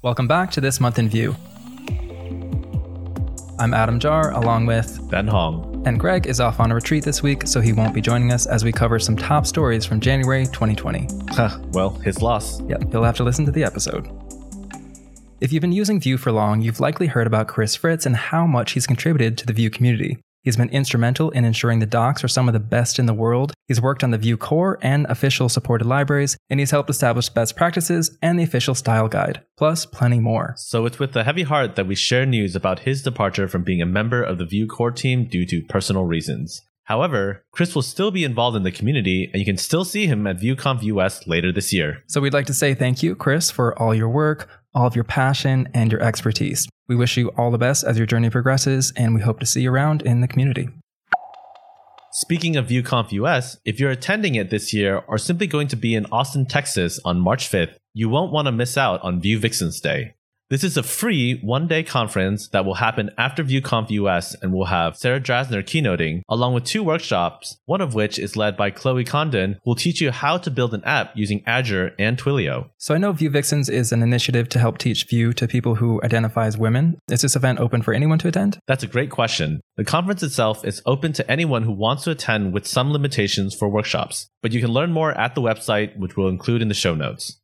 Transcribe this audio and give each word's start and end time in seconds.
Welcome 0.00 0.28
back 0.28 0.52
to 0.52 0.60
This 0.60 0.78
Month 0.78 1.00
in 1.00 1.08
Vue. 1.08 1.34
I'm 3.58 3.74
Adam 3.74 3.98
Jahr, 3.98 4.30
along 4.30 4.66
with 4.66 5.10
Ben 5.10 5.26
Hong. 5.26 5.82
And 5.88 5.98
Greg 5.98 6.28
is 6.28 6.38
off 6.38 6.60
on 6.60 6.70
a 6.70 6.76
retreat 6.76 7.02
this 7.02 7.20
week, 7.20 7.48
so 7.48 7.60
he 7.60 7.72
won't 7.72 7.92
be 7.92 8.00
joining 8.00 8.30
us 8.30 8.46
as 8.46 8.62
we 8.62 8.70
cover 8.70 9.00
some 9.00 9.16
top 9.16 9.44
stories 9.44 9.84
from 9.84 9.98
January 9.98 10.44
2020. 10.44 11.08
Huh, 11.30 11.58
well, 11.72 11.90
his 11.90 12.22
loss. 12.22 12.60
Yep, 12.68 12.92
you'll 12.92 13.02
have 13.02 13.16
to 13.16 13.24
listen 13.24 13.44
to 13.46 13.50
the 13.50 13.64
episode. 13.64 14.08
If 15.40 15.52
you've 15.52 15.62
been 15.62 15.72
using 15.72 15.98
Vue 15.98 16.16
for 16.16 16.30
long, 16.30 16.62
you've 16.62 16.78
likely 16.78 17.08
heard 17.08 17.26
about 17.26 17.48
Chris 17.48 17.74
Fritz 17.74 18.06
and 18.06 18.14
how 18.14 18.46
much 18.46 18.74
he's 18.74 18.86
contributed 18.86 19.36
to 19.38 19.46
the 19.46 19.52
Vue 19.52 19.68
community. 19.68 20.18
He's 20.48 20.56
been 20.56 20.70
instrumental 20.70 21.28
in 21.32 21.44
ensuring 21.44 21.80
the 21.80 21.84
docs 21.84 22.24
are 22.24 22.28
some 22.28 22.48
of 22.48 22.54
the 22.54 22.58
best 22.58 22.98
in 22.98 23.04
the 23.04 23.12
world. 23.12 23.52
He's 23.66 23.82
worked 23.82 24.02
on 24.02 24.12
the 24.12 24.16
Vue 24.16 24.38
core 24.38 24.78
and 24.80 25.04
official 25.10 25.50
supported 25.50 25.84
libraries, 25.86 26.38
and 26.48 26.58
he's 26.58 26.70
helped 26.70 26.88
establish 26.88 27.28
best 27.28 27.54
practices 27.54 28.16
and 28.22 28.40
the 28.40 28.44
official 28.44 28.74
style 28.74 29.08
guide, 29.08 29.42
plus 29.58 29.84
plenty 29.84 30.20
more. 30.20 30.54
So 30.56 30.86
it's 30.86 30.98
with 30.98 31.14
a 31.16 31.24
heavy 31.24 31.42
heart 31.42 31.76
that 31.76 31.86
we 31.86 31.94
share 31.94 32.24
news 32.24 32.56
about 32.56 32.78
his 32.78 33.02
departure 33.02 33.46
from 33.46 33.62
being 33.62 33.82
a 33.82 33.84
member 33.84 34.22
of 34.22 34.38
the 34.38 34.46
Vue 34.46 34.66
core 34.66 34.90
team 34.90 35.28
due 35.28 35.44
to 35.44 35.60
personal 35.68 36.06
reasons. 36.06 36.62
However, 36.84 37.44
Chris 37.52 37.74
will 37.74 37.82
still 37.82 38.10
be 38.10 38.24
involved 38.24 38.56
in 38.56 38.62
the 38.62 38.72
community, 38.72 39.28
and 39.30 39.40
you 39.40 39.44
can 39.44 39.58
still 39.58 39.84
see 39.84 40.06
him 40.06 40.26
at 40.26 40.38
VueConf 40.38 40.82
US 40.84 41.26
later 41.26 41.52
this 41.52 41.70
year. 41.74 42.02
So 42.06 42.22
we'd 42.22 42.32
like 42.32 42.46
to 42.46 42.54
say 42.54 42.72
thank 42.72 43.02
you, 43.02 43.14
Chris, 43.14 43.50
for 43.50 43.78
all 43.78 43.94
your 43.94 44.08
work, 44.08 44.48
all 44.74 44.86
of 44.86 44.94
your 44.94 45.04
passion, 45.04 45.68
and 45.74 45.90
your 45.90 46.02
expertise. 46.02 46.68
We 46.88 46.96
wish 46.96 47.16
you 47.16 47.28
all 47.36 47.50
the 47.50 47.58
best 47.58 47.84
as 47.84 47.98
your 47.98 48.06
journey 48.06 48.30
progresses, 48.30 48.92
and 48.96 49.14
we 49.14 49.20
hope 49.20 49.40
to 49.40 49.46
see 49.46 49.62
you 49.62 49.72
around 49.72 50.02
in 50.02 50.20
the 50.20 50.28
community. 50.28 50.68
Speaking 52.12 52.56
of 52.56 52.66
VueConf 52.66 53.12
US, 53.12 53.58
if 53.64 53.78
you're 53.78 53.90
attending 53.90 54.34
it 54.34 54.50
this 54.50 54.72
year 54.72 55.02
or 55.06 55.18
simply 55.18 55.46
going 55.46 55.68
to 55.68 55.76
be 55.76 55.94
in 55.94 56.06
Austin, 56.06 56.46
Texas 56.46 56.98
on 57.04 57.20
March 57.20 57.50
5th, 57.50 57.76
you 57.94 58.08
won't 58.08 58.32
want 58.32 58.46
to 58.46 58.52
miss 58.52 58.76
out 58.76 59.00
on 59.02 59.20
Vue 59.20 59.38
Vixens 59.38 59.80
Day. 59.80 60.14
This 60.50 60.64
is 60.64 60.78
a 60.78 60.82
free 60.82 61.38
one 61.42 61.68
day 61.68 61.82
conference 61.82 62.48
that 62.48 62.64
will 62.64 62.76
happen 62.76 63.10
after 63.18 63.44
VueConf 63.44 63.90
US 63.90 64.34
and 64.40 64.50
will 64.50 64.64
have 64.64 64.96
Sarah 64.96 65.20
Drasner 65.20 65.62
keynoting, 65.62 66.22
along 66.26 66.54
with 66.54 66.64
two 66.64 66.82
workshops, 66.82 67.58
one 67.66 67.82
of 67.82 67.92
which 67.92 68.18
is 68.18 68.34
led 68.34 68.56
by 68.56 68.70
Chloe 68.70 69.04
Condon, 69.04 69.58
who 69.62 69.70
will 69.70 69.74
teach 69.74 70.00
you 70.00 70.10
how 70.10 70.38
to 70.38 70.50
build 70.50 70.72
an 70.72 70.82
app 70.84 71.12
using 71.14 71.42
Azure 71.44 71.94
and 71.98 72.16
Twilio. 72.16 72.70
So 72.78 72.94
I 72.94 72.98
know 72.98 73.12
Vue 73.12 73.28
Vixens 73.28 73.68
is 73.68 73.92
an 73.92 74.02
initiative 74.02 74.48
to 74.48 74.58
help 74.58 74.78
teach 74.78 75.06
Vue 75.06 75.34
to 75.34 75.46
people 75.46 75.74
who 75.74 76.00
identify 76.02 76.46
as 76.46 76.56
women. 76.56 76.98
Is 77.10 77.20
this 77.20 77.36
event 77.36 77.58
open 77.58 77.82
for 77.82 77.92
anyone 77.92 78.18
to 78.20 78.28
attend? 78.28 78.58
That's 78.66 78.82
a 78.82 78.86
great 78.86 79.10
question. 79.10 79.60
The 79.76 79.84
conference 79.84 80.22
itself 80.22 80.64
is 80.64 80.80
open 80.86 81.12
to 81.12 81.30
anyone 81.30 81.64
who 81.64 81.72
wants 81.72 82.04
to 82.04 82.10
attend 82.10 82.54
with 82.54 82.66
some 82.66 82.90
limitations 82.90 83.54
for 83.54 83.68
workshops, 83.68 84.30
but 84.40 84.52
you 84.52 84.62
can 84.62 84.70
learn 84.70 84.92
more 84.92 85.12
at 85.12 85.34
the 85.34 85.42
website, 85.42 85.98
which 85.98 86.16
we'll 86.16 86.28
include 86.28 86.62
in 86.62 86.68
the 86.68 86.74
show 86.74 86.94
notes. 86.94 87.38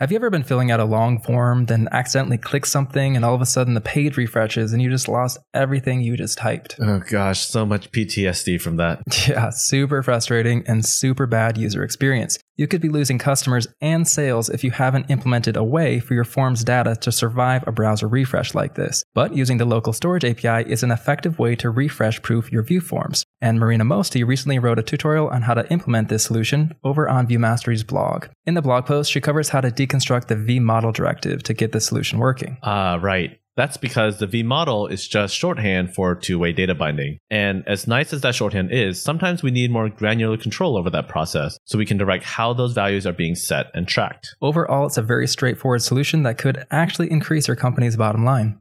Have 0.00 0.12
you 0.12 0.16
ever 0.16 0.30
been 0.30 0.44
filling 0.44 0.70
out 0.70 0.78
a 0.78 0.84
long 0.84 1.18
form, 1.18 1.64
then 1.64 1.88
accidentally 1.90 2.38
click 2.38 2.66
something, 2.66 3.16
and 3.16 3.24
all 3.24 3.34
of 3.34 3.40
a 3.40 3.46
sudden 3.46 3.74
the 3.74 3.80
page 3.80 4.16
refreshes 4.16 4.72
and 4.72 4.80
you 4.80 4.88
just 4.90 5.08
lost 5.08 5.38
everything 5.54 6.02
you 6.02 6.16
just 6.16 6.38
typed? 6.38 6.76
Oh 6.80 7.00
gosh, 7.00 7.40
so 7.40 7.66
much 7.66 7.90
PTSD 7.90 8.60
from 8.60 8.76
that. 8.76 9.02
Yeah, 9.28 9.50
super 9.50 10.04
frustrating 10.04 10.62
and 10.68 10.86
super 10.86 11.26
bad 11.26 11.58
user 11.58 11.82
experience. 11.82 12.38
You 12.58 12.66
could 12.66 12.80
be 12.80 12.88
losing 12.88 13.18
customers 13.18 13.68
and 13.80 14.06
sales 14.06 14.50
if 14.50 14.64
you 14.64 14.72
haven't 14.72 15.08
implemented 15.10 15.56
a 15.56 15.62
way 15.62 16.00
for 16.00 16.14
your 16.14 16.24
form's 16.24 16.64
data 16.64 16.96
to 17.02 17.12
survive 17.12 17.62
a 17.68 17.72
browser 17.72 18.08
refresh 18.08 18.52
like 18.52 18.74
this. 18.74 19.04
But 19.14 19.36
using 19.36 19.58
the 19.58 19.64
local 19.64 19.92
storage 19.92 20.24
API 20.24 20.68
is 20.68 20.82
an 20.82 20.90
effective 20.90 21.38
way 21.38 21.54
to 21.54 21.70
refresh 21.70 22.20
proof 22.20 22.50
your 22.50 22.64
Vue 22.64 22.80
forms. 22.80 23.24
And 23.40 23.60
Marina 23.60 23.84
Mosti 23.84 24.26
recently 24.26 24.58
wrote 24.58 24.80
a 24.80 24.82
tutorial 24.82 25.28
on 25.28 25.42
how 25.42 25.54
to 25.54 25.70
implement 25.70 26.08
this 26.08 26.24
solution 26.24 26.74
over 26.82 27.08
on 27.08 27.28
Vuemastery's 27.28 27.84
blog. 27.84 28.26
In 28.44 28.54
the 28.54 28.62
blog 28.62 28.86
post, 28.86 29.12
she 29.12 29.20
covers 29.20 29.50
how 29.50 29.60
to 29.60 29.70
deconstruct 29.70 30.26
the 30.26 30.34
vmodel 30.34 30.92
directive 30.92 31.44
to 31.44 31.54
get 31.54 31.70
the 31.70 31.80
solution 31.80 32.18
working. 32.18 32.58
Ah, 32.64 32.94
uh, 32.94 32.98
right. 32.98 33.38
That's 33.58 33.76
because 33.76 34.20
the 34.20 34.28
V 34.28 34.44
model 34.44 34.86
is 34.86 35.08
just 35.08 35.34
shorthand 35.34 35.92
for 35.92 36.14
two 36.14 36.38
way 36.38 36.52
data 36.52 36.76
binding. 36.76 37.18
And 37.28 37.64
as 37.66 37.88
nice 37.88 38.12
as 38.12 38.20
that 38.20 38.36
shorthand 38.36 38.70
is, 38.70 39.02
sometimes 39.02 39.42
we 39.42 39.50
need 39.50 39.72
more 39.72 39.88
granular 39.88 40.36
control 40.36 40.76
over 40.76 40.90
that 40.90 41.08
process 41.08 41.58
so 41.64 41.76
we 41.76 41.84
can 41.84 41.96
direct 41.96 42.22
how 42.22 42.52
those 42.52 42.72
values 42.72 43.04
are 43.04 43.12
being 43.12 43.34
set 43.34 43.66
and 43.74 43.88
tracked. 43.88 44.36
Overall, 44.40 44.86
it's 44.86 44.96
a 44.96 45.02
very 45.02 45.26
straightforward 45.26 45.82
solution 45.82 46.22
that 46.22 46.38
could 46.38 46.68
actually 46.70 47.10
increase 47.10 47.48
your 47.48 47.56
company's 47.56 47.96
bottom 47.96 48.24
line. 48.24 48.60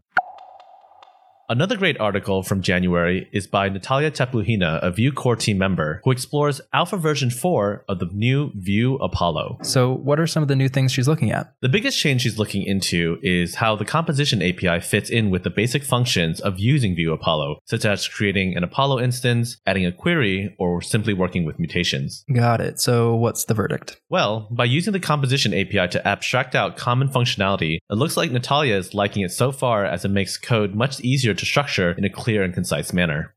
Another 1.50 1.78
great 1.78 1.97
article 1.97 2.44
from 2.44 2.62
January 2.62 3.30
is 3.31 3.47
by 3.47 3.69
Natalia 3.69 4.12
Tepluhina, 4.12 4.84
a 4.84 4.91
Vue 4.91 5.13
core 5.13 5.38
team 5.38 5.58
member, 5.58 6.02
who 6.03 6.12
explores 6.12 6.59
alpha 6.74 6.97
version 6.97 7.30
4 7.30 7.85
of 7.88 8.00
the 8.00 8.09
new 8.12 8.52
Vue 8.53 8.96
Apollo. 8.96 9.59
So, 9.62 9.94
what 9.94 10.19
are 10.19 10.28
some 10.28 10.44
of 10.44 10.50
the 10.50 10.58
new 10.58 10.68
things 10.68 10.91
she's 10.91 11.08
looking 11.08 11.31
at? 11.31 11.53
The 11.62 11.69
biggest 11.69 11.97
change 11.97 12.24
she's 12.24 12.38
looking 12.38 12.63
into 12.63 13.18
is 13.24 13.56
how 13.56 13.78
the 13.78 13.85
composition 13.85 14.41
API 14.41 14.81
fits 14.81 15.09
in 15.09 15.30
with 15.30 15.44
the 15.44 15.50
basic 15.50 15.85
functions 15.85 16.41
of 16.41 16.59
using 16.59 16.96
Vue 16.96 17.13
Apollo, 17.13 17.59
such 17.64 17.85
as 17.85 18.09
creating 18.09 18.58
an 18.58 18.66
Apollo 18.66 19.00
instance, 19.00 19.56
adding 19.66 19.85
a 19.85 19.94
query, 19.94 20.53
or 20.59 20.81
simply 20.81 21.14
working 21.14 21.46
with 21.46 21.59
mutations. 21.59 22.25
Got 22.34 22.59
it. 22.59 22.81
So, 22.81 23.16
what's 23.16 23.46
the 23.46 23.53
verdict? 23.53 24.02
Well, 24.09 24.50
by 24.52 24.66
using 24.66 24.91
the 24.91 25.00
composition 25.00 25.53
API 25.53 25.88
to 25.91 26.06
abstract 26.06 26.56
out 26.56 26.75
common 26.75 27.08
functionality, 27.08 27.78
it 27.90 27.96
looks 27.96 28.18
like 28.18 28.31
Natalia 28.31 28.75
is 28.75 28.94
liking 28.94 29.24
it 29.24 29.31
so 29.31 29.53
far 29.53 29.85
as 29.85 30.03
it 30.03 30.12
makes 30.12 30.35
code 30.35 30.75
much 30.75 31.00
easier 31.00 31.36
to 31.37 31.45
structure 31.45 31.91
in 31.91 32.03
a 32.03 32.09
clear 32.09 32.43
and 32.43 32.53
concise 32.53 32.93
manner. 32.93 33.33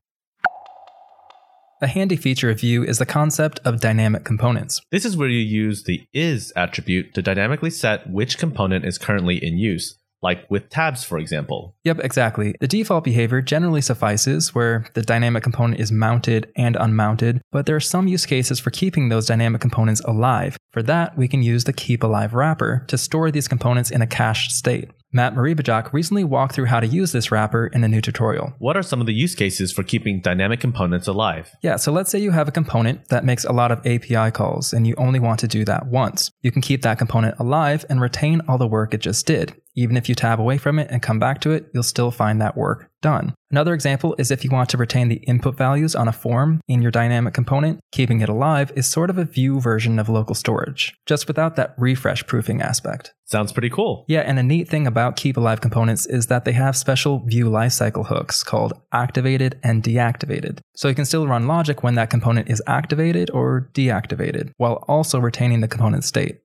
A 1.83 1.87
handy 1.87 2.15
feature 2.15 2.51
of 2.51 2.59
Vue 2.59 2.83
is 2.83 2.99
the 2.99 3.07
concept 3.07 3.59
of 3.65 3.79
dynamic 3.79 4.23
components. 4.23 4.81
This 4.91 5.03
is 5.03 5.17
where 5.17 5.27
you 5.27 5.39
use 5.39 5.83
the 5.83 6.03
is 6.13 6.53
attribute 6.55 7.15
to 7.15 7.23
dynamically 7.23 7.71
set 7.71 8.07
which 8.07 8.37
component 8.37 8.85
is 8.85 8.99
currently 8.99 9.43
in 9.43 9.57
use, 9.57 9.97
like 10.21 10.45
with 10.47 10.69
tabs, 10.69 11.03
for 11.03 11.17
example. 11.17 11.75
Yep, 11.83 12.01
exactly. 12.03 12.53
The 12.59 12.67
default 12.67 13.03
behavior 13.03 13.41
generally 13.41 13.81
suffices, 13.81 14.53
where 14.53 14.85
the 14.93 15.01
dynamic 15.01 15.41
component 15.41 15.79
is 15.79 15.91
mounted 15.91 16.51
and 16.55 16.75
unmounted, 16.75 17.41
but 17.51 17.65
there 17.65 17.75
are 17.75 17.79
some 17.79 18.07
use 18.07 18.27
cases 18.27 18.59
for 18.59 18.69
keeping 18.69 19.09
those 19.09 19.25
dynamic 19.25 19.59
components 19.59 20.01
alive. 20.01 20.57
For 20.73 20.83
that, 20.83 21.17
we 21.17 21.27
can 21.27 21.41
use 21.41 21.63
the 21.63 21.73
keep 21.73 22.03
alive 22.03 22.35
wrapper 22.35 22.85
to 22.89 22.97
store 22.97 23.31
these 23.31 23.47
components 23.47 23.89
in 23.89 24.03
a 24.03 24.07
cached 24.07 24.51
state. 24.51 24.91
Matt 25.13 25.35
Maribojoc 25.35 25.91
recently 25.91 26.23
walked 26.23 26.55
through 26.55 26.67
how 26.67 26.79
to 26.79 26.87
use 26.87 27.11
this 27.11 27.31
wrapper 27.31 27.67
in 27.67 27.83
a 27.83 27.89
new 27.89 27.99
tutorial. 27.99 28.53
What 28.59 28.77
are 28.77 28.81
some 28.81 29.01
of 29.01 29.07
the 29.07 29.13
use 29.13 29.35
cases 29.35 29.69
for 29.69 29.83
keeping 29.83 30.21
dynamic 30.21 30.61
components 30.61 31.05
alive? 31.05 31.53
Yeah, 31.61 31.75
so 31.75 31.91
let's 31.91 32.09
say 32.09 32.19
you 32.19 32.31
have 32.31 32.47
a 32.47 32.51
component 32.51 33.09
that 33.09 33.25
makes 33.25 33.43
a 33.43 33.51
lot 33.51 33.73
of 33.73 33.85
API 33.85 34.31
calls 34.31 34.71
and 34.71 34.87
you 34.87 34.95
only 34.97 35.19
want 35.19 35.41
to 35.41 35.49
do 35.49 35.65
that 35.65 35.87
once. 35.87 36.31
You 36.41 36.51
can 36.51 36.61
keep 36.61 36.81
that 36.83 36.97
component 36.97 37.37
alive 37.39 37.83
and 37.89 37.99
retain 37.99 38.41
all 38.47 38.57
the 38.57 38.67
work 38.67 38.93
it 38.93 39.01
just 39.01 39.27
did. 39.27 39.53
Even 39.75 39.97
if 39.97 40.09
you 40.09 40.15
tab 40.15 40.39
away 40.39 40.57
from 40.57 40.79
it 40.79 40.89
and 40.91 41.01
come 41.01 41.19
back 41.19 41.41
to 41.41 41.51
it, 41.51 41.69
you'll 41.73 41.83
still 41.83 42.11
find 42.11 42.41
that 42.41 42.57
work 42.57 42.89
done. 43.01 43.33
Another 43.49 43.73
example 43.73 44.15
is 44.17 44.31
if 44.31 44.43
you 44.43 44.49
want 44.49 44.69
to 44.69 44.77
retain 44.77 45.09
the 45.09 45.23
input 45.27 45.57
values 45.57 45.95
on 45.95 46.07
a 46.07 46.13
form 46.13 46.61
in 46.67 46.81
your 46.81 46.91
dynamic 46.91 47.33
component, 47.33 47.79
keeping 47.91 48.21
it 48.21 48.29
alive 48.29 48.71
is 48.75 48.87
sort 48.87 49.09
of 49.09 49.17
a 49.17 49.25
Vue 49.25 49.59
version 49.59 49.99
of 49.99 50.07
local 50.07 50.35
storage, 50.35 50.93
just 51.05 51.27
without 51.27 51.55
that 51.55 51.73
refresh 51.77 52.25
proofing 52.27 52.61
aspect. 52.61 53.13
Sounds 53.25 53.51
pretty 53.51 53.69
cool. 53.69 54.05
Yeah, 54.07 54.21
and 54.21 54.37
a 54.37 54.43
neat 54.43 54.67
thing 54.67 54.85
about 54.85 55.15
Keep 55.15 55.37
Alive 55.37 55.61
components 55.61 56.05
is 56.05 56.27
that 56.27 56.45
they 56.45 56.51
have 56.51 56.75
special 56.75 57.19
Vue 57.25 57.49
lifecycle 57.49 58.07
hooks 58.07 58.43
called 58.43 58.73
activated 58.91 59.57
and 59.63 59.81
deactivated. 59.81 60.59
So 60.75 60.89
you 60.89 60.95
can 60.95 61.05
still 61.05 61.27
run 61.27 61.47
logic 61.47 61.81
when 61.81 61.95
that 61.95 62.09
component 62.09 62.49
is 62.49 62.61
activated 62.67 63.31
or 63.31 63.69
deactivated, 63.73 64.51
while 64.57 64.83
also 64.87 65.17
retaining 65.19 65.61
the 65.61 65.67
component 65.67 66.03
state. 66.03 66.40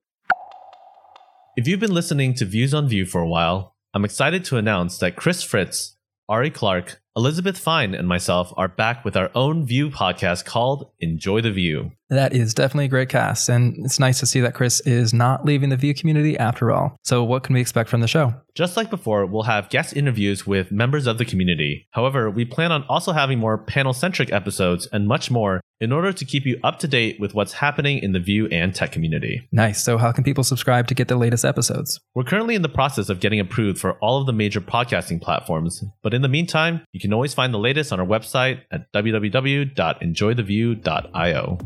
If 1.57 1.67
you've 1.67 1.79
been 1.79 1.91
listening 1.91 2.35
to 2.35 2.45
Views 2.45 2.71
on 2.71 2.87
Vue 2.87 3.03
for 3.03 3.19
a 3.19 3.27
while, 3.27 3.75
I'm 3.91 4.05
excited 4.05 4.45
to 4.45 4.57
announce 4.57 4.99
that 4.99 5.15
Chris 5.15 5.41
Fritz, 5.41 5.97
Ari 6.29 6.51
Clark, 6.51 7.01
Elizabeth 7.15 7.57
Fine, 7.57 7.95
and 7.95 8.07
myself 8.07 8.53
are 8.55 8.67
back 8.67 9.03
with 9.03 9.17
our 9.17 9.31
own 9.33 9.65
Vue 9.65 9.89
podcast 9.89 10.45
called 10.45 10.91
Enjoy 10.99 11.41
the 11.41 11.49
Vue. 11.49 11.93
That 12.11 12.31
is 12.31 12.53
definitely 12.53 12.85
a 12.85 12.89
great 12.89 13.09
cast, 13.09 13.49
and 13.49 13.75
it's 13.83 13.99
nice 13.99 14.19
to 14.19 14.27
see 14.27 14.39
that 14.41 14.53
Chris 14.53 14.81
is 14.81 15.15
not 15.15 15.45
leaving 15.45 15.69
the 15.69 15.77
Vue 15.77 15.95
community 15.95 16.37
after 16.37 16.71
all. 16.71 16.95
So, 17.03 17.23
what 17.23 17.41
can 17.41 17.55
we 17.55 17.61
expect 17.61 17.89
from 17.89 18.01
the 18.01 18.07
show? 18.07 18.35
Just 18.57 18.75
like 18.75 18.89
before, 18.89 19.23
we'll 19.27 19.43
have 19.43 19.69
guest 19.69 19.95
interviews 19.95 20.47
with 20.47 20.71
members 20.71 21.05
of 21.05 21.19
the 21.19 21.25
community. 21.25 21.87
However, 21.91 22.31
we 22.31 22.43
plan 22.43 22.71
on 22.71 22.81
also 22.89 23.11
having 23.11 23.37
more 23.37 23.55
panel 23.55 23.93
centric 23.93 24.33
episodes 24.33 24.87
and 24.91 25.07
much 25.07 25.29
more 25.29 25.61
in 25.79 25.91
order 25.91 26.11
to 26.11 26.25
keep 26.25 26.43
you 26.43 26.59
up 26.63 26.79
to 26.79 26.87
date 26.87 27.19
with 27.19 27.35
what's 27.35 27.53
happening 27.53 27.99
in 27.99 28.13
the 28.13 28.19
Vue 28.19 28.47
and 28.47 28.73
tech 28.73 28.91
community. 28.91 29.47
Nice. 29.51 29.83
So, 29.83 29.99
how 29.99 30.11
can 30.11 30.23
people 30.23 30.43
subscribe 30.43 30.87
to 30.87 30.95
get 30.95 31.07
the 31.07 31.17
latest 31.17 31.45
episodes? 31.45 31.99
We're 32.15 32.23
currently 32.23 32.55
in 32.55 32.63
the 32.63 32.67
process 32.67 33.09
of 33.09 33.19
getting 33.19 33.39
approved 33.39 33.77
for 33.77 33.93
all 33.99 34.19
of 34.19 34.25
the 34.25 34.33
major 34.33 34.59
podcasting 34.59 35.21
platforms, 35.21 35.83
but 36.01 36.15
in 36.15 36.23
the 36.23 36.27
meantime, 36.27 36.81
you 36.93 36.99
can 36.99 37.13
always 37.13 37.35
find 37.35 37.53
the 37.53 37.59
latest 37.59 37.93
on 37.93 37.99
our 37.99 38.07
website 38.07 38.61
at 38.71 38.91
www.enjoythevue.io. 38.91 41.57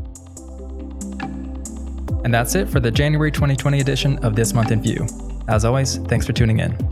And 2.25 2.33
that's 2.33 2.53
it 2.53 2.67
for 2.67 2.81
the 2.81 2.91
January 2.91 3.31
2020 3.31 3.79
edition 3.79 4.17
of 4.25 4.35
This 4.35 4.53
Month 4.53 4.71
in 4.71 4.81
Vue. 4.81 5.07
As 5.47 5.65
always, 5.65 5.97
thanks 5.97 6.25
for 6.25 6.33
tuning 6.33 6.59
in. 6.59 6.90